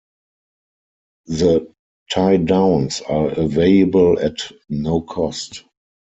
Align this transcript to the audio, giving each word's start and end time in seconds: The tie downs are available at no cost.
The 1.27 1.71
tie 2.11 2.37
downs 2.37 3.01
are 3.01 3.27
available 3.29 4.17
at 4.19 4.51
no 4.67 5.01
cost. 5.01 5.63